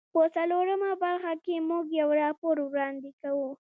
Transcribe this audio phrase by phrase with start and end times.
[0.13, 3.49] په څلورمه برخه کې موږ یو راپور وړاندې کوو.